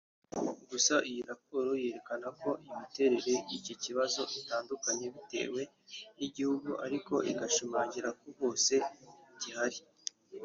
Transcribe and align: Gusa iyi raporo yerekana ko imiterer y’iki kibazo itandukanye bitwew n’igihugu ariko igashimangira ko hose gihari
Gusa 0.69 0.95
iyi 1.09 1.21
raporo 1.31 1.69
yerekana 1.83 2.27
ko 2.41 2.49
imiterer 2.69 3.23
y’iki 3.51 3.73
kibazo 3.83 4.21
itandukanye 4.39 5.05
bitwew 5.13 5.57
n’igihugu 6.17 6.69
ariko 6.85 7.13
igashimangira 7.31 8.09
ko 8.19 8.27
hose 8.39 8.73
gihari 9.41 9.79